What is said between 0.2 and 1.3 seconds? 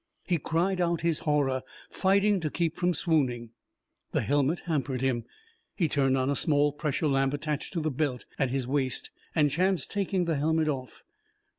He cried out his